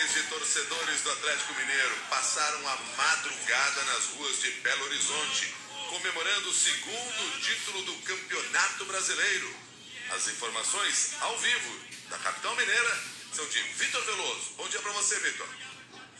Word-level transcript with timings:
Milhares 0.00 0.14
de 0.14 0.22
torcedores 0.30 1.02
do 1.02 1.10
Atlético 1.12 1.54
Mineiro 1.56 1.94
passaram 2.08 2.66
a 2.68 2.76
madrugada 2.96 3.84
nas 3.84 4.06
ruas 4.14 4.40
de 4.40 4.50
Belo 4.62 4.84
Horizonte, 4.86 5.54
comemorando 5.90 6.48
o 6.48 6.54
segundo 6.54 7.40
título 7.42 7.82
do 7.82 7.94
Campeonato 7.96 8.86
Brasileiro. 8.86 9.54
As 10.12 10.26
informações 10.28 11.16
ao 11.20 11.36
vivo 11.36 11.80
da 12.08 12.16
capital 12.16 12.56
mineira 12.56 12.98
são 13.30 13.46
de 13.48 13.60
Vitor 13.60 14.02
Veloso. 14.06 14.54
Bom 14.56 14.68
dia 14.68 14.80
para 14.80 14.92
você, 14.92 15.18
Vitor. 15.20 15.48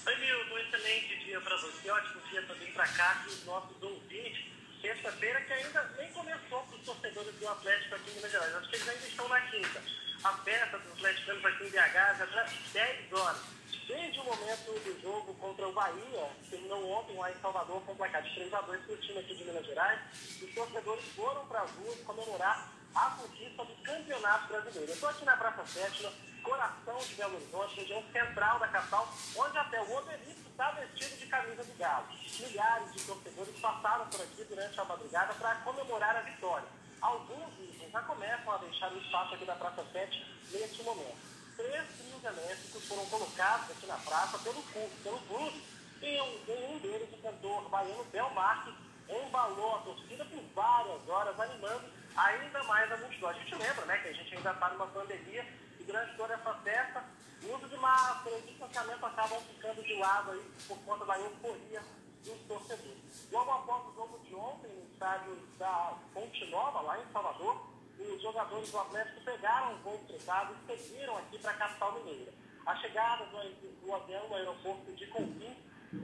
Oi, 0.06 0.16
Milton. 0.16 0.54
Um 0.54 0.58
excelente 0.58 1.24
dia 1.24 1.40
para 1.40 1.56
você. 1.56 1.90
Ótimo 1.90 2.20
dia 2.28 2.42
também 2.42 2.70
para 2.72 2.88
cá 2.88 3.24
e 3.24 3.30
os 3.30 3.44
nossos 3.46 3.82
ouvintes. 3.82 4.44
Sexta-feira 4.82 5.40
que 5.40 5.52
ainda 5.54 5.94
nem 5.96 6.12
começou 6.12 6.66
para 6.66 6.76
os 6.76 6.84
torcedores 6.84 7.34
do 7.34 7.48
Atlético 7.48 7.94
aqui 7.94 8.10
em 8.10 8.14
Minas 8.14 8.30
Gerais. 8.30 8.54
Acho 8.56 8.68
que 8.68 8.76
eles 8.76 8.88
ainda 8.88 9.08
estão 9.08 9.28
na 9.28 9.40
quinta. 9.40 9.82
A 10.22 10.32
festa 10.36 10.78
dos 10.78 10.92
atleticanos 10.92 11.44
aqui 11.46 11.64
em 11.64 11.70
BH 11.70 12.18
já 12.18 12.24
está 12.26 12.46
10 12.74 13.12
horas. 13.14 13.59
Desde 13.90 14.20
o 14.20 14.24
momento 14.24 14.70
do 14.84 15.02
jogo 15.02 15.34
contra 15.34 15.66
o 15.66 15.72
Bahia, 15.72 16.30
que 16.44 16.50
terminou 16.50 16.92
ontem 16.92 17.16
lá 17.16 17.28
em 17.28 17.40
Salvador 17.40 17.82
com 17.82 17.90
o 17.90 17.96
placar 17.96 18.22
de 18.22 18.32
3 18.36 18.54
a 18.54 18.60
2 18.60 18.84
para 18.84 18.94
o 18.94 18.96
time 18.98 19.18
aqui 19.18 19.34
de 19.34 19.42
Minas 19.42 19.66
Gerais, 19.66 20.00
os 20.40 20.54
torcedores 20.54 21.04
foram 21.16 21.44
para 21.48 21.62
as 21.62 21.70
ruas 21.72 21.98
comemorar 22.02 22.70
a 22.94 23.10
conquista 23.10 23.64
do 23.64 23.74
Campeonato 23.82 24.46
Brasileiro. 24.46 24.92
Eu 24.92 24.94
estou 24.94 25.08
aqui 25.08 25.24
na 25.24 25.36
Praça 25.36 25.66
Sétima, 25.66 26.12
coração 26.44 26.98
de 26.98 27.14
Belo 27.16 27.34
Horizonte, 27.34 27.80
região 27.80 28.04
central 28.12 28.60
da 28.60 28.68
capital, 28.68 29.08
onde 29.36 29.58
até 29.58 29.82
o 29.82 29.96
obelisco 29.96 30.48
está 30.48 30.70
vestido 30.70 31.18
de 31.18 31.26
camisa 31.26 31.64
do 31.64 31.76
Galo. 31.76 32.06
Milhares 32.38 32.92
de 32.94 33.02
torcedores 33.02 33.60
passaram 33.60 34.06
por 34.06 34.20
aqui 34.20 34.44
durante 34.44 34.78
a 34.78 34.84
madrugada 34.84 35.34
para 35.34 35.56
comemorar 35.56 36.14
a 36.14 36.20
vitória. 36.20 36.68
Alguns 37.02 37.58
já 37.90 38.02
começam 38.02 38.52
a 38.52 38.58
deixar 38.58 38.92
o 38.92 38.98
espaço 38.98 39.34
aqui 39.34 39.44
da 39.44 39.56
Praça 39.56 39.84
7 39.92 40.26
neste 40.52 40.80
momento. 40.84 41.39
Três 41.60 41.88
trios 41.98 42.24
elétricos 42.24 42.88
foram 42.88 43.04
colocados 43.06 43.70
aqui 43.70 43.86
na 43.86 43.98
praça 43.98 44.38
pelo, 44.38 44.62
pelo 44.62 45.18
clube 45.28 45.62
e 46.00 46.20
um, 46.22 46.72
um 46.72 46.78
deles, 46.78 47.12
o 47.12 47.18
cantor 47.18 47.68
baiano 47.68 48.02
Bel 48.04 48.30
Marques, 48.30 48.72
embalou 49.06 49.76
a 49.76 49.78
torcida 49.80 50.24
por 50.24 50.42
várias 50.54 51.06
horas, 51.06 51.38
animando 51.38 51.84
ainda 52.16 52.62
mais 52.64 52.90
a 52.90 52.96
multidão. 52.96 53.28
A 53.28 53.34
gente 53.34 53.54
lembra 53.56 53.84
né, 53.84 53.98
que 53.98 54.08
a 54.08 54.12
gente 54.14 54.34
ainda 54.34 54.52
está 54.52 54.70
numa 54.70 54.86
pandemia 54.86 55.46
e 55.78 55.84
durante 55.84 56.16
toda 56.16 56.32
essa 56.32 56.54
festa, 56.54 57.04
o 57.42 57.54
uso 57.54 57.68
de 57.68 57.76
máscara 57.76 58.38
e 58.38 58.42
distanciamento 58.42 59.04
acabam 59.04 59.40
ficando 59.42 59.82
de 59.82 59.94
lado 59.96 60.30
aí 60.30 60.50
por 60.66 60.78
conta 60.78 61.04
da 61.04 61.18
euforia 61.18 61.82
dos 62.24 62.40
torcedores. 62.48 63.28
Logo 63.30 63.50
após 63.50 63.86
o 63.86 63.94
jogo 63.96 64.18
de 64.20 64.34
ontem, 64.34 64.70
no 64.72 64.90
estádio 64.90 65.36
da 65.58 65.94
Fonte 66.14 66.46
Nova, 66.46 66.80
lá 66.80 66.98
em 66.98 67.12
Salvador, 67.12 67.69
os 68.02 68.22
jogadores 68.22 68.70
do 68.70 68.78
Atlético 68.78 69.20
pegaram 69.22 69.74
o 69.74 69.76
voo 69.78 70.00
fretado 70.06 70.54
e 70.54 70.78
seguiram 70.78 71.16
aqui 71.18 71.38
para 71.38 71.50
a 71.50 71.54
capital 71.54 71.92
mineira. 71.94 72.32
A 72.66 72.76
chegada 72.76 73.24
do, 73.26 73.86
do 73.86 73.94
avião 73.94 74.28
no 74.28 74.34
aeroporto 74.36 74.92
de 74.92 75.06
Confins 75.06 75.56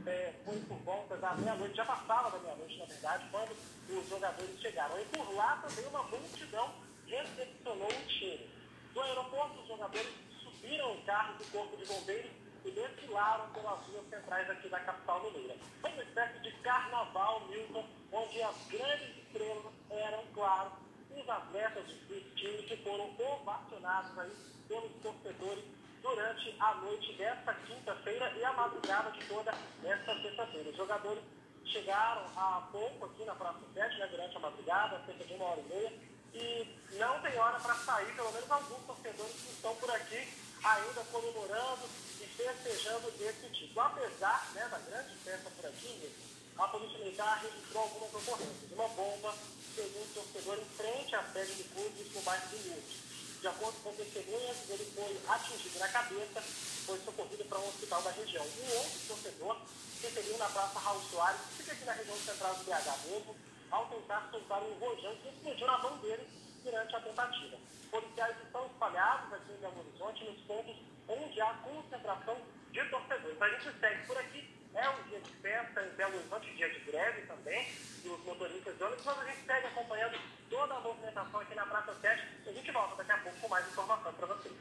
é, 0.06 0.34
foi 0.44 0.58
por 0.60 0.78
volta 0.78 1.16
da 1.16 1.34
meia-noite, 1.34 1.76
já 1.76 1.84
passava 1.84 2.30
da 2.30 2.38
meia-noite, 2.38 2.78
na 2.78 2.86
verdade, 2.86 3.24
quando 3.30 3.56
os 3.88 4.08
jogadores 4.08 4.60
chegaram. 4.60 5.00
E 5.00 5.04
por 5.04 5.34
lá 5.34 5.56
também 5.56 5.86
uma 5.86 6.02
multidão 6.02 6.74
recepcionou 7.06 7.88
o 7.88 8.06
time. 8.06 8.50
Do 8.92 9.00
aeroporto, 9.00 9.60
os 9.60 9.68
jogadores 9.68 10.08
subiram 10.42 10.94
em 10.94 11.02
carros 11.02 11.38
do 11.38 11.52
Corpo 11.52 11.76
de 11.76 11.84
Bombeiros 11.86 12.30
e 12.64 12.70
desfilaram 12.70 13.48
pelas 13.50 13.86
ruas 13.86 14.08
centrais 14.10 14.50
aqui 14.50 14.68
da 14.68 14.80
capital 14.80 15.22
mineira. 15.22 15.56
Foi 15.80 15.92
uma 15.92 16.02
espécie 16.02 16.40
de 16.40 16.52
carnaval, 16.62 17.46
Milton, 17.48 17.84
onde 18.12 18.42
as 18.42 18.56
grandes 18.68 19.16
estrelas 19.18 19.72
eram, 19.90 20.24
claro, 20.34 20.72
os 21.14 21.28
atletas 21.28 21.84
do 21.86 22.34
time 22.34 22.55
que 22.66 22.76
foram 22.78 23.10
ovacionados 23.18 24.18
aí 24.18 24.32
pelos 24.68 24.92
torcedores 25.02 25.64
durante 26.02 26.54
a 26.60 26.74
noite 26.74 27.12
desta 27.14 27.54
quinta-feira 27.54 28.32
e 28.36 28.44
a 28.44 28.52
madrugada 28.52 29.10
de 29.12 29.24
toda 29.26 29.52
esta 29.84 30.22
sexta-feira. 30.22 30.70
Os 30.70 30.76
jogadores 30.76 31.22
chegaram 31.64 32.26
há 32.36 32.68
pouco 32.70 33.06
aqui 33.06 33.24
na 33.24 33.34
Praça 33.34 33.60
7, 33.72 33.98
né, 33.98 34.06
durante 34.08 34.36
a 34.36 34.40
madrugada, 34.40 35.02
cerca 35.06 35.24
de 35.24 35.34
uma 35.34 35.44
hora 35.46 35.60
e 35.60 35.68
meia, 35.68 35.92
e 36.34 36.98
não 36.98 37.20
tem 37.22 37.38
hora 37.38 37.58
para 37.58 37.74
sair, 37.74 38.14
pelo 38.14 38.32
menos 38.32 38.50
alguns 38.50 38.84
torcedores 38.84 39.32
que 39.32 39.52
estão 39.52 39.74
por 39.76 39.90
aqui 39.90 40.28
ainda 40.62 41.04
comemorando 41.12 41.84
e 42.20 42.26
festejando 42.26 43.08
esse 43.20 43.48
título. 43.50 43.80
Apesar 43.80 44.50
né, 44.54 44.68
da 44.68 44.78
grande 44.78 45.14
festa 45.16 45.50
por 45.50 45.66
aqui, 45.66 46.12
a 46.58 46.68
Polícia 46.68 46.98
Militar 46.98 47.42
registrou 47.42 47.82
algumas 47.84 48.14
ocorrências. 48.14 48.72
Uma 48.72 48.88
bomba 48.88 49.34
pegou 49.76 50.02
um 50.02 50.08
torcedor 50.08 50.58
em 50.58 50.64
frente 50.74 51.14
à 51.14 51.22
sede 51.22 51.52
do 51.52 51.64
clube 51.74 52.10
no 52.14 52.22
bairro 52.22 52.48
do 52.48 52.68
Lourdes. 52.68 52.96
De 53.40 53.48
acordo 53.48 53.76
com 53.84 53.92
testemunhas, 53.92 54.56
ele 54.70 54.90
foi 54.96 55.20
atingido 55.28 55.78
na 55.78 55.88
cabeça 55.88 56.40
e 56.40 56.86
foi 56.86 56.98
socorrido 57.04 57.44
para 57.44 57.58
um 57.58 57.68
hospital 57.68 58.02
da 58.02 58.10
região. 58.10 58.42
Um 58.42 58.76
outro 58.78 58.98
torcedor 59.06 59.56
se 60.00 60.06
feriu 60.08 60.38
na 60.38 60.48
Praça 60.48 60.78
Raul 60.78 61.02
Soares, 61.10 61.40
que 61.50 61.62
fica 61.62 61.72
aqui 61.72 61.84
na 61.84 61.92
região 61.92 62.16
central 62.16 62.54
do 62.54 62.64
BH 62.64 63.06
mesmo, 63.06 63.36
ao 63.70 63.86
tentar 63.86 64.28
soltar 64.30 64.62
um 64.62 64.74
rojão 64.78 65.14
que 65.16 65.28
explodiu 65.28 65.66
na 65.66 65.78
mão 65.78 65.98
dele 65.98 66.26
durante 66.64 66.96
a 66.96 67.00
tentativa. 67.00 67.56
Policiais 67.90 68.36
estão 68.42 68.66
espalhados 68.66 69.32
aqui 69.34 69.52
em 69.52 69.60
Belo 69.60 69.78
Horizonte 69.78 70.24
nos 70.24 70.40
pontos 70.40 70.76
onde 71.08 71.40
há 71.40 71.52
concentração 71.54 72.36
de 72.72 72.84
torcedores. 72.88 73.42
A 73.42 73.48
gente 73.50 73.78
segue 73.78 74.06
por 74.06 74.16
aqui 74.16 74.55
é 74.76 74.88
um 74.90 75.02
dia 75.08 75.20
de 75.20 75.32
festa 75.40 75.82
em 75.82 75.96
Belo 75.96 76.16
Horizonte, 76.16 76.54
dia 76.54 76.68
de 76.68 76.80
greve 76.80 77.22
também, 77.22 77.66
dos 78.04 78.20
motoristas 78.24 78.76
de 78.76 78.84
ônibus, 78.84 79.04
mas 79.04 79.18
a 79.18 79.24
gente 79.24 79.46
segue 79.46 79.66
acompanhando 79.66 80.20
toda 80.50 80.74
a 80.74 80.80
movimentação 80.80 81.40
aqui 81.40 81.54
na 81.54 81.66
Praça 81.66 81.94
7 82.00 82.22
e 82.44 82.48
a 82.48 82.52
gente 82.52 82.70
volta 82.70 82.96
daqui 82.96 83.12
a 83.12 83.18
pouco 83.18 83.40
com 83.40 83.48
mais 83.48 83.66
informação 83.68 84.12
para 84.12 84.26
vocês. 84.26 84.54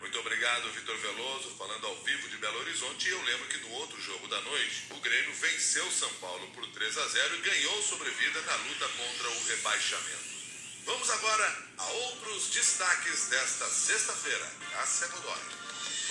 Muito 0.00 0.18
obrigado, 0.18 0.68
Vitor 0.72 0.98
Veloso, 0.98 1.56
falando 1.56 1.86
ao 1.86 1.94
vivo 2.02 2.28
de 2.28 2.36
Belo 2.38 2.58
Horizonte. 2.58 3.08
E 3.08 3.12
eu 3.12 3.22
lembro 3.22 3.46
que 3.46 3.58
no 3.58 3.70
outro 3.74 4.00
jogo 4.00 4.26
da 4.26 4.40
noite, 4.40 4.88
o 4.90 5.00
Grêmio 5.00 5.32
venceu 5.34 5.88
São 5.92 6.12
Paulo 6.14 6.44
por 6.48 6.66
3 6.66 6.98
a 6.98 7.06
0 7.06 7.36
e 7.36 7.40
ganhou 7.42 7.82
sobrevida 7.82 8.42
na 8.42 8.56
luta 8.56 8.88
contra 8.88 9.28
o 9.28 9.46
rebaixamento. 9.46 10.32
Vamos 10.84 11.08
agora 11.08 11.56
a 11.78 11.86
outros 11.86 12.50
destaques 12.50 13.28
desta 13.28 13.66
sexta-feira. 13.66 14.50
Cássia 14.72 15.06
Godoy. 15.06 15.61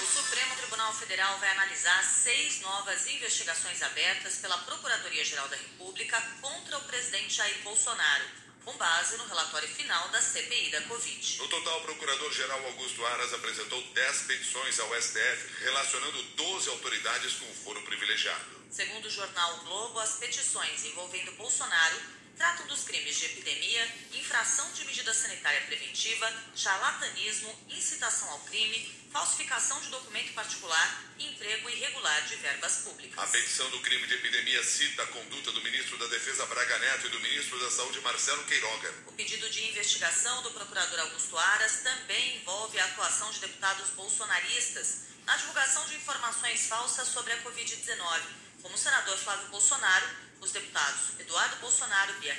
O 0.01 0.03
Supremo 0.03 0.55
Tribunal 0.55 0.91
Federal 0.95 1.37
vai 1.37 1.51
analisar 1.51 2.03
seis 2.03 2.59
novas 2.61 3.05
investigações 3.05 3.83
abertas 3.83 4.37
pela 4.37 4.57
Procuradoria-Geral 4.57 5.47
da 5.47 5.55
República 5.55 6.19
contra 6.41 6.79
o 6.79 6.83
presidente 6.85 7.35
Jair 7.35 7.59
Bolsonaro, 7.59 8.25
com 8.65 8.75
base 8.77 9.15
no 9.17 9.27
relatório 9.27 9.69
final 9.69 10.09
da 10.09 10.19
CPI 10.19 10.71
da 10.71 10.81
Covid. 10.81 11.37
No 11.37 11.47
total, 11.47 11.77
o 11.77 11.81
Procurador-Geral 11.83 12.65
Augusto 12.65 13.05
Aras 13.05 13.31
apresentou 13.31 13.79
10 13.79 14.21
petições 14.23 14.79
ao 14.79 14.99
STF, 14.99 15.63
relacionando 15.65 16.23
12 16.23 16.69
autoridades 16.69 17.35
com 17.35 17.45
o 17.45 17.53
foro 17.53 17.81
privilegiado. 17.83 18.59
Segundo 18.71 19.05
o 19.05 19.09
jornal 19.09 19.55
Globo, 19.57 19.99
as 19.99 20.15
petições 20.15 20.83
envolvendo 20.83 21.31
Bolsonaro 21.33 22.20
tratam 22.41 22.65
dos 22.65 22.83
crimes 22.85 23.19
de 23.19 23.25
epidemia, 23.25 23.87
infração 24.13 24.67
de 24.71 24.83
medida 24.85 25.13
sanitária 25.13 25.61
preventiva, 25.61 26.27
charlatanismo, 26.55 27.55
incitação 27.69 28.27
ao 28.31 28.39
crime, 28.39 28.91
falsificação 29.11 29.79
de 29.79 29.89
documento 29.89 30.33
particular 30.33 31.03
emprego 31.19 31.69
irregular 31.69 32.19
de 32.25 32.37
verbas 32.37 32.77
públicas. 32.77 33.23
A 33.23 33.27
petição 33.27 33.69
do 33.69 33.79
crime 33.81 34.07
de 34.07 34.15
epidemia 34.15 34.63
cita 34.63 35.03
a 35.03 35.07
conduta 35.07 35.51
do 35.51 35.61
ministro 35.61 35.99
da 35.99 36.07
Defesa 36.07 36.43
Braga 36.47 36.79
Neto 36.79 37.05
e 37.05 37.09
do 37.11 37.19
ministro 37.19 37.59
da 37.59 37.69
Saúde 37.69 38.01
Marcelo 38.01 38.43
Queiroga. 38.45 38.91
O 39.05 39.11
pedido 39.11 39.47
de 39.47 39.69
investigação 39.69 40.41
do 40.41 40.49
procurador 40.49 40.99
Augusto 40.99 41.37
Aras 41.37 41.81
também 41.83 42.37
envolve 42.37 42.79
a 42.79 42.85
atuação 42.85 43.29
de 43.29 43.39
deputados 43.39 43.91
bolsonaristas 43.91 45.11
na 45.27 45.37
divulgação 45.37 45.85
de 45.85 45.95
informações 45.95 46.65
falsas 46.65 47.07
sobre 47.07 47.33
a 47.33 47.43
Covid-19, 47.43 48.19
como 48.61 48.75
o 48.75 48.77
senador 48.77 49.17
Flávio 49.17 49.47
Bolsonaro, 49.47 50.07
os 50.39 50.51
deputados 50.51 51.19
Eduardo 51.19 51.55
Bolsonaro, 51.57 52.13
Bia 52.19 52.35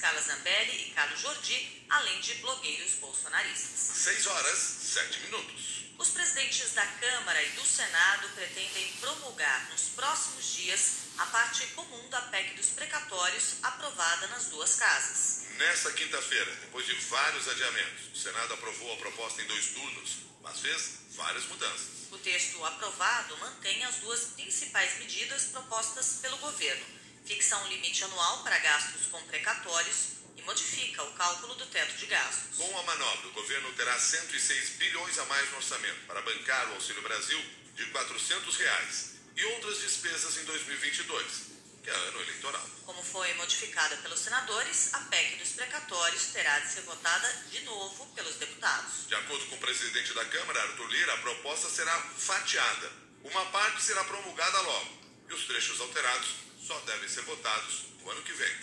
Carla 0.00 0.20
Zambelli 0.20 0.88
e 0.88 0.90
Carlos 0.92 1.20
Jordi, 1.20 1.84
além 1.88 2.20
de 2.20 2.34
blogueiros 2.34 2.92
bolsonaristas. 2.94 3.96
6 4.04 4.26
horas, 4.26 4.58
7 4.58 5.20
minutos. 5.20 5.86
Os 5.98 6.10
presidentes 6.10 6.72
da 6.74 6.86
Câmara 6.86 7.42
e 7.42 7.50
do 7.52 7.64
Senado 7.64 8.28
pretendem 8.34 8.92
promulgar 9.00 9.70
nos 9.70 9.88
próximos 9.96 10.44
dias 10.54 11.06
a 11.18 11.26
parte 11.26 11.66
comum 11.68 12.08
da 12.10 12.20
PEC 12.22 12.54
dos 12.54 12.68
precatórios 12.68 13.54
aprovada 13.62 14.26
nas 14.28 14.46
duas 14.46 14.74
casas. 14.74 15.46
Nesta 15.56 15.90
quinta-feira, 15.92 16.54
depois 16.56 16.84
de 16.84 16.94
vários 16.94 17.48
adiamentos, 17.48 18.08
o 18.14 18.16
Senado 18.16 18.52
aprovou 18.54 18.92
a 18.92 18.96
proposta 18.98 19.40
em 19.40 19.46
dois 19.46 19.68
turnos, 19.68 20.18
mas 20.42 20.60
fez 20.60 20.90
várias 21.12 21.46
mudanças. 21.46 21.95
O 22.16 22.18
texto 22.18 22.64
aprovado 22.64 23.36
mantém 23.36 23.84
as 23.84 23.96
duas 23.96 24.20
principais 24.34 24.98
medidas 24.98 25.48
propostas 25.52 26.18
pelo 26.22 26.38
governo: 26.38 26.86
fixa 27.26 27.58
um 27.58 27.68
limite 27.68 28.02
anual 28.04 28.42
para 28.42 28.58
gastos 28.58 29.06
com 29.10 29.22
precatórios 29.24 30.16
modifica 30.46 31.02
o 31.02 31.12
cálculo 31.12 31.56
do 31.56 31.66
teto 31.66 31.96
de 31.96 32.06
gastos. 32.06 32.56
Com 32.56 32.78
a 32.78 32.82
manobra, 32.84 33.28
o 33.28 33.32
governo 33.32 33.70
terá 33.72 33.98
106 33.98 34.70
bilhões 34.78 35.18
a 35.18 35.24
mais 35.26 35.50
no 35.50 35.56
orçamento 35.56 36.06
para 36.06 36.22
bancar 36.22 36.70
o 36.70 36.74
Auxílio 36.74 37.02
Brasil 37.02 37.44
de 37.74 37.84
400 37.86 38.56
reais 38.56 39.14
e 39.36 39.44
outras 39.44 39.80
despesas 39.80 40.38
em 40.38 40.44
2022, 40.44 41.55
que 41.86 41.90
é 41.90 41.94
ano 41.94 42.20
eleitoral. 42.20 42.68
Como 42.84 43.00
foi 43.00 43.32
modificada 43.34 43.96
pelos 43.98 44.18
senadores, 44.18 44.92
a 44.92 44.98
PEC 45.02 45.36
dos 45.36 45.50
precatórios 45.50 46.26
terá 46.32 46.58
de 46.58 46.72
ser 46.72 46.80
votada 46.80 47.32
de 47.48 47.60
novo 47.60 48.06
pelos 48.06 48.34
deputados. 48.34 49.06
De 49.06 49.14
acordo 49.14 49.46
com 49.46 49.54
o 49.54 49.58
presidente 49.60 50.12
da 50.12 50.24
Câmara, 50.24 50.62
Arthur 50.62 50.88
Lira, 50.88 51.14
a 51.14 51.18
proposta 51.18 51.70
será 51.70 51.96
fatiada. 52.18 52.90
Uma 53.22 53.46
parte 53.52 53.80
será 53.82 54.02
promulgada 54.02 54.60
logo 54.62 54.98
e 55.28 55.32
os 55.34 55.46
trechos 55.46 55.80
alterados 55.80 56.28
só 56.60 56.76
devem 56.80 57.08
ser 57.08 57.22
votados 57.22 57.84
no 58.00 58.10
ano 58.10 58.22
que 58.22 58.32
vem. 58.32 58.56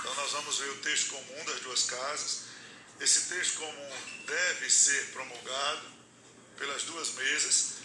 Então 0.00 0.14
nós 0.16 0.32
vamos 0.32 0.58
ver 0.58 0.70
o 0.70 0.78
texto 0.78 1.10
comum 1.10 1.44
das 1.44 1.60
duas 1.60 1.84
casas. 1.84 2.48
Esse 2.98 3.32
texto 3.32 3.58
comum 3.58 4.24
deve 4.26 4.68
ser 4.68 5.12
promulgado 5.12 5.86
pelas 6.56 6.82
duas 6.82 7.12
mesas 7.12 7.77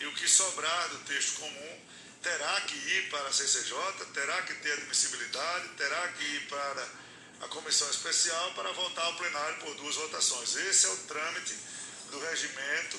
e 0.00 0.06
o 0.06 0.12
que 0.14 0.28
sobrar 0.28 0.88
do 0.90 0.98
texto 1.00 1.38
comum 1.38 1.80
terá 2.22 2.60
que 2.62 2.74
ir 2.74 3.10
para 3.10 3.28
a 3.28 3.32
CCJ, 3.32 3.76
terá 4.12 4.42
que 4.42 4.54
ter 4.54 4.72
admissibilidade, 4.72 5.68
terá 5.76 6.08
que 6.08 6.24
ir 6.24 6.48
para 6.48 6.88
a 7.40 7.48
comissão 7.48 7.88
especial 7.90 8.52
para 8.54 8.72
voltar 8.72 9.02
ao 9.02 9.16
plenário 9.16 9.58
por 9.58 9.74
duas 9.76 9.94
votações. 9.94 10.54
Esse 10.56 10.86
é 10.86 10.88
o 10.90 10.96
trâmite 10.98 11.54
do 12.10 12.18
regimento 12.20 12.98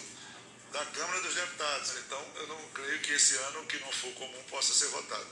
da 0.71 0.85
Câmara 0.85 1.21
dos 1.21 1.35
Deputados. 1.35 1.95
Então, 1.97 2.31
eu 2.35 2.47
não 2.47 2.69
creio 2.69 2.99
que 2.99 3.13
esse 3.13 3.35
ano 3.35 3.65
que 3.65 3.79
não 3.79 3.91
for 3.91 4.13
comum 4.13 4.43
possa 4.43 4.73
ser 4.73 4.87
votado. 4.87 5.27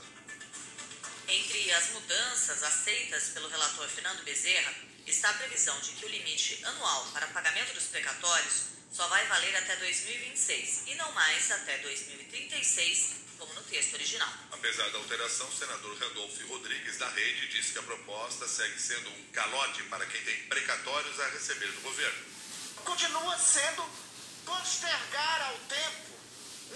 Entre 1.26 1.72
as 1.72 1.90
mudanças 1.90 2.62
aceitas 2.62 3.28
pelo 3.30 3.48
relator 3.48 3.88
Fernando 3.88 4.24
Bezerra 4.24 4.74
está 5.06 5.30
a 5.30 5.34
previsão 5.34 5.78
de 5.80 5.90
que 5.92 6.04
o 6.04 6.08
limite 6.08 6.64
anual 6.64 7.06
para 7.12 7.26
pagamento 7.28 7.74
dos 7.74 7.84
precatórios 7.84 8.77
só 8.92 9.06
vai 9.08 9.26
valer 9.26 9.56
até 9.56 9.76
2026 9.76 10.84
e 10.86 10.94
não 10.96 11.12
mais 11.12 11.50
até 11.50 11.78
2036, 11.78 13.14
como 13.38 13.54
no 13.54 13.62
texto 13.62 13.94
original. 13.94 14.32
Apesar 14.52 14.88
da 14.90 14.98
alteração, 14.98 15.48
o 15.48 15.56
senador 15.56 15.96
Randolfo 15.98 16.46
Rodrigues 16.48 16.98
da 16.98 17.08
Rede 17.10 17.48
disse 17.48 17.72
que 17.72 17.78
a 17.78 17.82
proposta 17.82 18.48
segue 18.48 18.80
sendo 18.80 19.10
um 19.10 19.24
calote 19.32 19.82
para 19.84 20.06
quem 20.06 20.20
tem 20.24 20.42
precatórios 20.48 21.20
a 21.20 21.28
receber 21.28 21.70
do 21.72 21.80
governo. 21.82 22.24
Continua 22.84 23.38
sendo 23.38 23.88
postergar 24.44 25.42
ao 25.48 25.58
tempo 25.58 26.08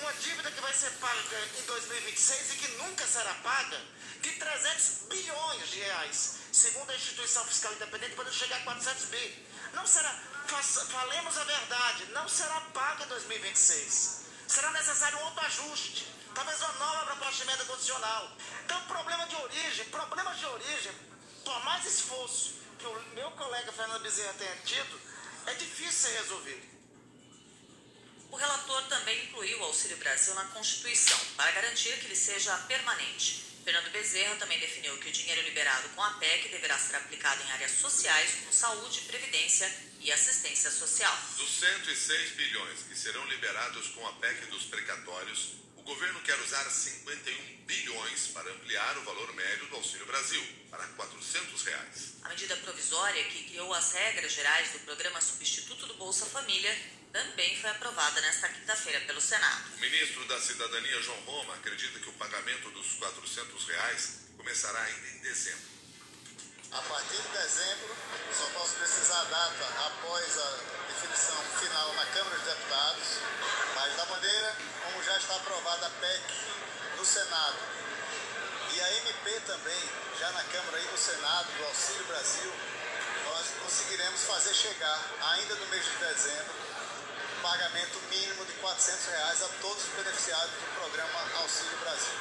uma 0.01 0.13
dívida 0.15 0.51
que 0.51 0.61
vai 0.61 0.73
ser 0.73 0.91
paga 0.93 1.49
em 1.59 1.63
2026 1.67 2.53
e 2.53 2.57
que 2.57 2.69
nunca 2.79 3.07
será 3.07 3.35
paga 3.35 3.81
de 4.21 4.31
300 4.31 5.09
bilhões 5.09 5.71
de 5.71 5.79
reais, 5.81 6.39
segundo 6.53 6.91
a 6.91 6.95
instituição 6.95 7.45
fiscal 7.45 7.73
independente, 7.75 8.15
pode 8.15 8.35
chegar 8.35 8.57
a 8.57 8.61
400 8.61 9.05
bi. 9.07 9.47
Não 9.75 9.87
será, 9.87 10.17
falemos 10.49 11.39
a 11.39 11.45
verdade, 11.45 12.07
não 12.13 12.29
será 12.29 12.61
paga 12.73 13.05
em 13.05 13.09
2026. 13.09 14.23
Será 14.47 14.71
necessário 14.73 15.19
um 15.19 15.25
outro 15.25 15.41
ajuste, 15.47 16.07
talvez 16.35 16.61
uma 16.61 16.73
nova 16.75 17.07
proposta 17.07 17.37
de 17.37 17.43
emenda 17.43 17.65
condicional. 17.65 18.31
Então, 18.65 18.81
problema 18.87 19.27
de 19.27 19.37
origem, 19.37 19.85
problemas 19.87 20.39
de 20.39 20.47
origem, 20.47 20.93
por 21.45 21.65
mais 21.65 21.85
esforço 21.87 22.55
que 22.79 22.87
o 22.87 23.03
meu 23.15 23.31
colega 23.33 23.73
Fernando 23.73 24.03
Bezerra 24.03 24.35
tenha 24.35 24.57
tido, 24.65 25.01
é 25.47 25.55
difícil 25.55 26.11
ser 26.11 26.19
resolvido. 26.19 26.73
O 28.31 28.37
relator 28.37 28.83
também 28.85 29.27
incluiu 29.27 29.61
o 29.61 29.65
Auxílio 29.65 29.97
Brasil 29.99 30.35
na 30.35 30.45
Constituição, 30.47 31.19
para 31.37 31.51
garantir 31.53 31.99
que 31.99 32.07
ele 32.07 32.17
seja 32.17 32.57
permanente. 32.69 33.52
Fernando 33.65 33.93
Bezerra 33.93 34.35
também 34.37 34.59
definiu 34.59 34.97
que 34.99 35.09
o 35.09 35.13
dinheiro 35.13 35.41
liberado 35.43 35.89
com 35.91 36.03
a 36.03 36.11
PEC 36.15 36.49
deverá 36.49 36.77
ser 36.79 36.97
aplicado 36.97 37.41
em 37.45 37.53
áreas 37.53 37.71
sociais, 37.73 38.35
como 38.41 38.53
saúde, 38.53 39.03
previdência 39.03 39.73
e 40.01 40.11
assistência 40.11 40.69
social. 40.69 41.17
Dos 41.37 41.61
106 41.61 42.31
bilhões 42.33 42.83
que 42.83 42.97
serão 42.97 43.25
liberados 43.27 43.89
com 43.91 44.05
a 44.07 44.13
PEC 44.15 44.47
dos 44.47 44.65
precatórios, 44.65 45.55
o 45.77 45.83
governo 45.83 46.21
quer 46.23 46.39
usar 46.41 46.69
51 46.69 47.65
bilhões 47.65 48.27
para 48.29 48.51
ampliar 48.51 48.99
o 48.99 49.05
valor 49.05 49.33
médio 49.35 49.67
do 49.67 49.77
Auxílio 49.77 50.07
Brasil 50.07 50.45
para 50.69 50.85
400 50.85 51.63
reais. 51.63 52.15
A 52.23 52.31
medida 52.31 52.57
provisória 52.57 53.25
que 53.25 53.45
criou 53.45 53.73
as 53.73 53.93
regras 53.93 54.33
gerais 54.33 54.73
do 54.73 54.81
programa 54.81 55.21
substituto 55.21 55.87
do 55.87 55.95
Bolsa 55.95 56.27
Família 56.27 56.77
também 57.13 57.61
foi 57.61 57.71
aprovada 57.71 58.21
nesta 58.23 58.49
quinta-feira 58.49 59.01
pelo 59.03 59.21
Senado. 59.21 59.65
O 59.77 59.81
ministro 59.81 60.25
da 60.25 60.41
Cidadania, 60.41 61.03
João 61.03 61.21
Roma, 61.21 61.55
acredita 61.55 61.99
que 62.01 62.09
o 62.09 62.13
pagamento 62.15 62.71
dos 62.71 62.95
400 62.95 63.65
reais 63.67 64.21
começará 64.37 64.81
ainda 64.81 65.09
em 65.09 65.19
dezembro. 65.19 65.73
A 66.73 66.81
partir 66.81 67.21
de 67.21 67.29
dezembro, 67.29 67.95
só 68.33 68.47
posso 68.59 68.77
precisar 68.77 69.21
a 69.21 69.25
data 69.25 69.87
após 69.87 70.39
a 70.39 70.59
definição 70.89 71.37
final 71.61 71.95
na 71.95 72.07
Câmara 72.07 72.37
dos 72.39 72.47
Deputados, 72.47 73.09
mas 73.75 73.97
da 73.97 74.07
maneira 74.07 74.57
como 74.85 75.05
já 75.05 75.17
está 75.19 75.37
aprovada 75.37 75.87
a 75.87 75.91
PEC 75.91 76.23
no 76.97 77.05
Senado 77.05 77.59
e 78.73 78.81
a 78.81 78.97
MP 78.97 79.41
também, 79.41 79.91
já 80.19 80.31
na 80.33 80.45
Câmara 80.45 80.81
e 80.81 80.87
no 80.87 80.97
Senado, 80.97 81.53
do 81.59 81.65
Auxílio 81.67 82.07
Brasil, 82.07 82.53
nós 83.27 83.47
conseguiremos 83.63 84.23
fazer 84.23 84.55
chegar, 84.55 85.11
ainda 85.21 85.55
no 85.57 85.67
mês 85.67 85.85
de 85.85 85.97
dezembro, 85.97 86.62
pagamento 87.43 87.99
mínimo 88.09 88.45
de 88.47 88.53
400 88.53 89.07
reais 89.07 89.43
a 89.43 89.49
todos 89.61 89.83
os 89.83 89.91
beneficiários 89.91 90.55
do 90.55 90.75
programa 90.79 91.39
Auxílio 91.39 91.77
Brasil. 91.79 92.15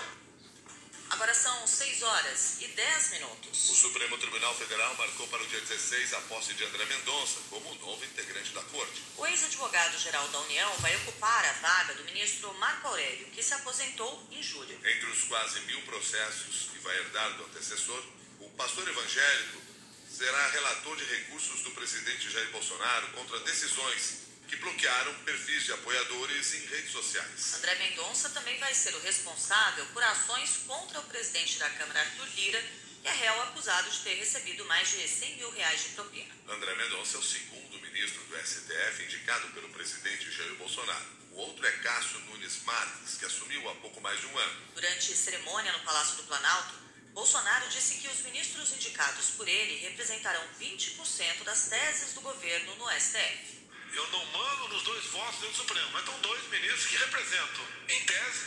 Agora 1.11 1.33
são 1.35 1.67
6 1.67 2.01
horas 2.01 2.61
e 2.61 2.67
10 2.69 3.11
minutos. 3.11 3.69
O 3.69 3.75
Supremo 3.75 4.17
Tribunal 4.17 4.55
Federal 4.55 4.95
marcou 4.95 5.27
para 5.27 5.43
o 5.43 5.47
dia 5.47 5.61
16 5.61 6.13
a 6.13 6.21
posse 6.21 6.53
de 6.55 6.63
André 6.63 6.85
Mendonça 6.85 7.39
como 7.49 7.75
novo 7.75 8.03
integrante 8.03 8.51
da 8.53 8.63
Corte. 8.63 9.03
O 9.17 9.27
ex-advogado-geral 9.27 10.27
da 10.29 10.39
União 10.39 10.73
vai 10.79 10.95
ocupar 10.95 11.45
a 11.45 11.53
vaga 11.53 11.93
do 11.95 12.05
ministro 12.05 12.51
Marco 12.55 12.87
Aurélio, 12.87 13.27
que 13.27 13.43
se 13.43 13.53
aposentou 13.53 14.27
em 14.31 14.41
julho. 14.41 14.73
Entre 14.73 15.05
os 15.11 15.25
quase 15.25 15.59
mil 15.61 15.81
processos 15.83 16.69
que 16.71 16.79
vai 16.79 16.97
herdar 16.97 17.33
do 17.33 17.43
antecessor, 17.43 18.03
o 18.39 18.49
pastor 18.51 18.87
evangélico 18.87 19.61
será 20.09 20.47
relator 20.47 20.95
de 20.95 21.03
recursos 21.03 21.61
do 21.61 21.71
presidente 21.71 22.31
Jair 22.31 22.49
Bolsonaro 22.51 23.07
contra 23.09 23.39
decisões 23.41 24.30
que 24.51 24.57
bloquearam 24.57 25.13
perfis 25.23 25.63
de 25.63 25.71
apoiadores 25.71 26.53
em 26.55 26.65
redes 26.65 26.91
sociais. 26.91 27.53
André 27.55 27.73
Mendonça 27.75 28.29
também 28.31 28.59
vai 28.59 28.73
ser 28.73 28.93
o 28.93 28.99
responsável 28.99 29.85
por 29.93 30.03
ações 30.03 30.57
contra 30.67 30.99
o 30.99 31.03
presidente 31.03 31.57
da 31.57 31.69
Câmara, 31.69 32.01
Arthur 32.01 32.27
Lira, 32.35 32.61
e 33.01 33.07
é 33.07 33.11
réu 33.13 33.41
acusado 33.43 33.89
de 33.89 33.99
ter 33.99 34.15
recebido 34.15 34.65
mais 34.65 34.89
de 34.89 35.07
100 35.07 35.37
mil 35.37 35.51
reais 35.51 35.83
de 35.83 35.89
propina. 35.89 36.35
André 36.49 36.75
Mendonça 36.75 37.15
é 37.15 37.19
o 37.21 37.23
segundo 37.23 37.79
ministro 37.79 38.21
do 38.25 38.37
STF 38.45 39.03
indicado 39.05 39.47
pelo 39.53 39.69
presidente 39.69 40.29
Jair 40.29 40.53
Bolsonaro. 40.55 41.05
O 41.31 41.37
outro 41.37 41.65
é 41.65 41.71
Cássio 41.77 42.19
Nunes 42.19 42.61
Marques, 42.65 43.15
que 43.17 43.25
assumiu 43.25 43.69
há 43.69 43.75
pouco 43.75 44.01
mais 44.01 44.19
de 44.19 44.25
um 44.27 44.37
ano. 44.37 44.61
Durante 44.75 45.15
cerimônia 45.15 45.71
no 45.71 45.79
Palácio 45.79 46.17
do 46.17 46.23
Planalto, 46.23 46.75
Bolsonaro 47.13 47.69
disse 47.69 47.99
que 47.99 48.07
os 48.09 48.19
ministros 48.23 48.73
indicados 48.73 49.29
por 49.31 49.47
ele 49.47 49.77
representarão 49.77 50.43
20% 50.59 51.43
das 51.45 51.69
teses 51.69 52.13
do 52.13 52.19
governo 52.19 52.75
no 52.75 52.91
STF. 52.91 53.60
Eu 53.93 54.07
não 54.07 54.25
mando 54.27 54.67
nos 54.69 54.83
dois 54.83 55.05
votos 55.07 55.39
do 55.39 55.53
Supremo, 55.53 55.89
mas 55.91 56.01
estão 56.01 56.19
dois 56.21 56.43
ministros 56.47 56.85
que 56.85 56.97
representam, 56.97 57.67
em 57.89 58.05
tese, 58.05 58.45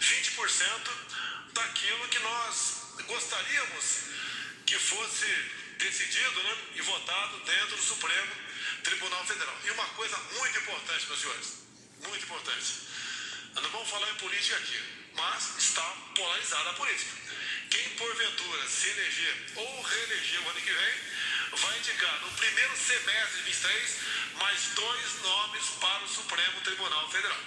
20% 0.00 0.90
daquilo 1.52 2.08
que 2.08 2.18
nós 2.20 2.82
gostaríamos 3.06 3.84
que 4.66 4.78
fosse 4.78 5.26
decidido 5.78 6.42
né, 6.42 6.56
e 6.76 6.80
votado 6.82 7.38
dentro 7.40 7.76
do 7.76 7.82
Supremo 7.82 8.32
Tribunal 8.82 9.24
Federal. 9.26 9.58
E 9.64 9.70
uma 9.70 9.86
coisa 9.88 10.16
muito 10.38 10.58
importante, 10.58 11.06
meus 11.06 11.20
senhores, 11.20 11.52
muito 12.06 12.24
importante. 12.24 12.72
Não 13.54 13.70
vamos 13.70 13.90
falar 13.90 14.10
em 14.10 14.14
política 14.14 14.56
aqui, 14.56 14.80
mas 15.14 15.58
está 15.58 15.82
polarizada 16.14 16.70
a 16.70 16.74
política. 16.74 17.12
Quem 17.68 17.88
porventura 17.90 18.68
se 18.68 18.88
eleger 18.88 19.36
ou 19.56 19.82
reeleger 19.82 20.40
o 20.42 20.48
ano 20.48 20.60
que 20.60 20.72
vem, 20.72 20.94
vai 21.56 21.78
indicar 21.78 22.20
no 22.20 22.30
primeiro 22.32 22.76
semestre 22.76 23.36
de 23.38 23.42
23 23.44 23.98
mais 24.42 24.60
dois 24.74 25.22
nomes 25.22 25.64
para 25.80 26.02
o 26.02 26.08
Supremo 26.08 26.60
Tribunal 26.62 27.08
Federal. 27.10 27.40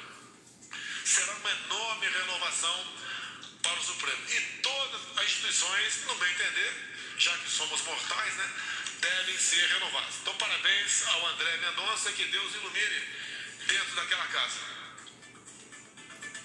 Será 1.03 1.33
uma 1.33 1.51
enorme 1.51 2.07
renovação 2.07 2.87
para 3.61 3.77
o 3.77 3.83
Supremo. 3.83 4.29
E 4.29 4.41
todas 4.61 5.01
as 5.17 5.25
instituições, 5.25 6.05
no 6.05 6.15
meu 6.15 6.29
entender, 6.29 6.71
já 7.17 7.37
que 7.37 7.49
somos 7.49 7.81
mortais, 7.81 8.33
né, 8.35 8.49
devem 9.01 9.37
ser 9.37 9.67
renovadas. 9.73 10.15
Então, 10.21 10.37
parabéns 10.37 11.07
ao 11.07 11.27
André 11.27 11.57
Mendonça, 11.57 12.13
que 12.13 12.23
Deus 12.25 12.55
ilumine 12.55 13.01
dentro 13.67 13.95
daquela 13.95 14.27
casa. 14.27 14.59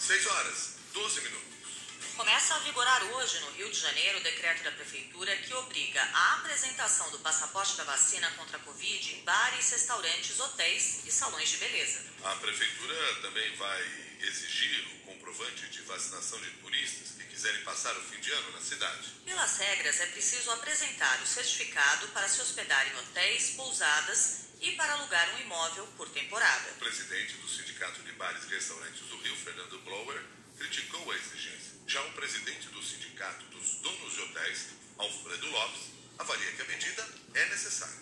6 0.00 0.26
horas, 0.26 0.78
12 0.92 1.20
minutos. 1.20 1.49
Começa 2.16 2.54
a 2.54 2.58
vigorar 2.60 3.02
hoje 3.04 3.38
no 3.40 3.50
Rio 3.52 3.70
de 3.70 3.78
Janeiro 3.78 4.18
o 4.18 4.22
decreto 4.22 4.62
da 4.62 4.72
Prefeitura 4.72 5.36
que 5.36 5.54
obriga 5.54 6.02
a 6.02 6.34
apresentação 6.34 7.10
do 7.10 7.18
passaporte 7.20 7.76
da 7.76 7.84
vacina 7.84 8.30
contra 8.32 8.56
a 8.56 8.60
Covid 8.60 9.14
em 9.14 9.24
bares, 9.24 9.70
restaurantes, 9.70 10.38
hotéis 10.38 11.06
e 11.06 11.10
salões 11.10 11.48
de 11.48 11.56
beleza. 11.58 12.04
A 12.24 12.36
Prefeitura 12.36 13.14
também 13.22 13.54
vai 13.56 13.82
exigir 14.20 14.86
o 14.94 15.06
comprovante 15.06 15.66
de 15.68 15.82
vacinação 15.82 16.40
de 16.40 16.50
turistas 16.62 17.12
que 17.16 17.24
quiserem 17.24 17.62
passar 17.64 17.96
o 17.96 18.02
fim 18.02 18.20
de 18.20 18.30
ano 18.32 18.52
na 18.52 18.60
cidade. 18.60 19.08
Pelas 19.24 19.56
regras, 19.58 20.00
é 20.00 20.06
preciso 20.06 20.50
apresentar 20.50 21.20
o 21.22 21.26
certificado 21.26 22.08
para 22.08 22.28
se 22.28 22.40
hospedar 22.40 22.86
em 22.88 22.96
hotéis, 22.98 23.50
pousadas 23.50 24.50
e 24.60 24.72
para 24.72 24.92
alugar 24.92 25.34
um 25.36 25.40
imóvel 25.40 25.86
por 25.96 26.08
temporada. 26.10 26.70
O 26.72 26.74
presidente 26.74 27.34
do 27.34 27.48
Sindicato 27.48 28.02
de 28.02 28.12
Bares 28.12 28.44
e 28.44 28.48
Restaurantes 28.48 29.00
do 29.08 29.16
Rio, 29.18 29.34
Fernando 29.36 29.78
Blower, 29.80 30.22
criticou 30.60 31.10
a 31.10 31.16
exigência. 31.16 31.72
Já 31.86 32.02
o 32.02 32.12
presidente 32.12 32.68
do 32.68 32.82
Sindicato 32.82 33.44
dos 33.46 33.76
Donos 33.76 34.12
de 34.12 34.20
Hotéis, 34.20 34.66
Alfredo 34.98 35.50
Lopes, 35.50 35.80
avalia 36.18 36.52
que 36.52 36.62
a 36.62 36.64
medida 36.66 37.08
é 37.34 37.48
necessária. 37.48 37.98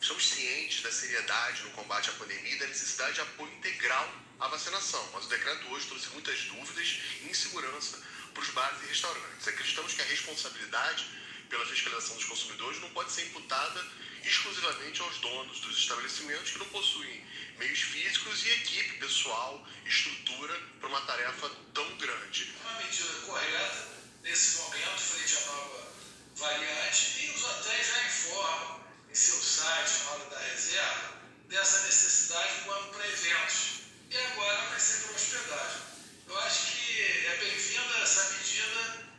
Estamos 0.00 0.28
cientes 0.28 0.82
da 0.82 0.92
seriedade 0.92 1.62
no 1.62 1.70
combate 1.70 2.10
à 2.10 2.12
pandemia 2.12 2.54
e 2.54 2.58
da 2.58 2.66
necessidade 2.66 3.14
de 3.14 3.20
apoio 3.22 3.52
integral 3.54 4.14
à 4.38 4.48
vacinação, 4.48 5.10
mas 5.14 5.24
o 5.24 5.28
decreto 5.28 5.68
hoje 5.68 5.86
trouxe 5.86 6.08
muitas 6.10 6.38
dúvidas 6.44 7.00
e 7.22 7.30
insegurança 7.30 7.98
para 8.34 8.42
os 8.42 8.50
bares 8.50 8.82
e 8.82 8.86
restaurantes. 8.86 9.48
Acreditamos 9.48 9.94
que 9.94 10.02
a 10.02 10.04
responsabilidade 10.04 11.06
pela 11.48 11.66
fiscalização 11.66 12.16
dos 12.16 12.24
consumidores 12.26 12.80
não 12.80 12.90
pode 12.90 13.10
ser 13.10 13.26
imputada 13.26 13.86
exclusivamente 14.24 15.00
aos 15.00 15.18
donos 15.18 15.60
dos 15.60 15.78
estabelecimentos 15.78 16.50
que 16.50 16.58
não 16.58 16.66
possuem 16.66 17.26
meios 17.58 17.80
físicos 17.80 18.46
e 18.46 18.50
equipe 18.50 18.98
pessoal, 18.98 19.66
estrutura 19.84 20.58
para 20.78 20.88
uma 20.88 21.00
tarefa 21.02 21.50
tão 21.74 21.96
grande. 21.96 22.54
Uma 22.62 22.82
medida 22.82 23.12
correta 23.26 23.88
nesse 24.22 24.58
momento 24.58 24.98
frente 24.98 25.36
à 25.36 25.46
nova 25.46 25.92
variante 26.36 27.26
e 27.26 27.30
os 27.30 27.44
hotéis 27.44 27.86
já 27.86 28.06
informam 28.06 28.80
em 29.10 29.14
seu 29.14 29.36
site 29.36 30.04
na 30.04 30.10
hora 30.12 30.30
da 30.30 30.38
reserva 30.38 31.20
dessa 31.48 31.86
necessidade 31.86 32.64
quando 32.64 32.90
para 32.92 33.08
eventos 33.08 33.80
e 34.10 34.16
agora 34.16 34.68
vai 34.68 34.80
ser 34.80 35.02
para 35.04 35.16
hospedagem. 35.16 35.80
Eu 36.28 36.38
acho 36.40 36.72
que 36.72 37.00
é 37.26 37.36
bem-vinda 37.40 37.98
essa 37.98 38.32
medida 38.34 39.09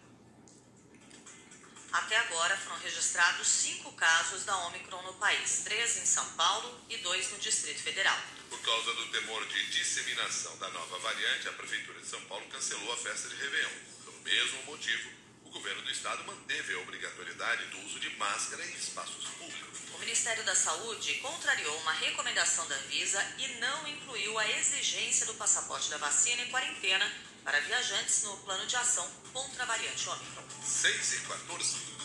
até 1.92 2.18
agora 2.18 2.58
foram 2.58 2.78
registrados 2.80 3.48
cinco 3.48 3.92
casos 3.94 4.44
da 4.46 4.56
Omicron 4.68 5.02
no 5.04 5.14
país, 5.16 5.62
três 5.64 5.98
em 5.98 6.06
São 6.06 6.26
Paulo 6.32 6.80
e 6.90 6.98
dois 6.98 7.30
no 7.32 7.38
Distrito 7.38 7.82
Federal. 7.82 8.18
Por 8.50 8.62
causa 8.62 8.94
do 8.94 9.08
temor 9.08 9.46
de 9.48 9.72
disseminação 9.72 10.58
da 10.58 10.70
nova 10.70 11.00
variante, 11.00 11.50
a 11.50 11.54
Prefeitura 11.54 12.00
de 12.00 12.08
São 12.08 12.22
Paulo 12.26 12.46
cancelou 12.48 12.94
a 12.94 12.98
festa 12.98 13.30
de 13.30 13.36
Réveillon. 13.36 13.70
Pelo 14.06 14.20
mesmo 14.22 14.64
motivo, 14.64 15.10
o 15.46 15.50
governo 15.50 15.82
do 15.82 15.92
estado 15.92 16.24
manteve 16.24 16.74
a 16.74 16.80
obrigatoriedade 16.80 17.66
do 17.66 17.80
uso 17.86 18.00
de 18.00 18.10
máscara 18.12 18.66
em 18.66 18.74
espaços 18.74 19.26
públicos. 19.38 19.80
O 19.94 20.00
Ministério 20.00 20.44
da 20.46 20.56
Saúde 20.56 21.16
contrariou 21.16 21.78
uma 21.80 21.94
recomendação 21.94 22.68
da 22.68 22.76
Anvisa 22.76 23.22
e 23.38 23.48
não 23.60 23.88
incluiu 23.88 24.38
a 24.40 24.50
exigência 24.50 25.26
do 25.26 25.34
passaporte 25.34 25.90
da 25.90 25.98
vacina 25.98 26.42
em 26.42 26.50
quarentena 26.50 27.31
para 27.44 27.60
viajantes 27.62 28.24
no 28.24 28.38
plano 28.38 28.66
de 28.66 28.76
ação 28.76 29.08
contra 29.34 29.64
a 29.64 29.66
variante 29.66 30.10
Ômicron. 30.10 30.44
6 30.64 31.14
e 31.14 31.20
14. 31.22 32.01